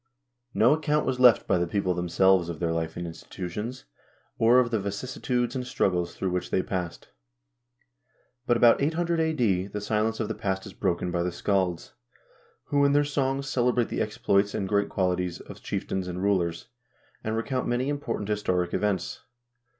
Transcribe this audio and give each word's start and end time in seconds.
No 0.55 0.73
account 0.73 1.05
was 1.05 1.19
left 1.19 1.45
by 1.45 1.59
the 1.59 1.67
people 1.67 1.93
themselves 1.93 2.49
of 2.49 2.59
their 2.59 2.71
life 2.71 2.97
and 2.97 3.05
institutions, 3.05 3.85
or 4.39 4.57
of 4.57 4.71
the 4.71 4.79
vicissitudes 4.79 5.55
and 5.55 5.63
struggles 5.67 6.15
through 6.15 6.31
which 6.31 6.49
they 6.49 6.63
passed. 6.63 7.09
But 8.47 8.57
about 8.57 8.81
800 8.81 9.19
a.d. 9.19 9.67
the 9.67 9.79
silence 9.79 10.19
of 10.19 10.27
the 10.27 10.33
past 10.33 10.65
is 10.65 10.73
broken 10.73 11.11
by 11.11 11.21
the 11.21 11.31
scalds, 11.31 11.93
who 12.63 12.83
in 12.83 12.93
their 12.93 13.03
songs 13.05 13.47
celebrate 13.47 13.89
the 13.89 14.01
exploits 14.01 14.55
and 14.55 14.67
great 14.67 14.89
qualities 14.89 15.39
of 15.39 15.61
chieftains 15.61 16.07
and 16.07 16.23
rulers, 16.23 16.65
and 17.23 17.37
recount 17.37 17.67
many 17.67 17.87
important 17.87 18.27
historic 18.27 18.73
events. 18.73 19.21